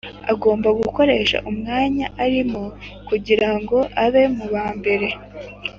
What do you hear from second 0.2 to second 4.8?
Agomba gukoresha umwanya arimo kugira ngo abe mu ba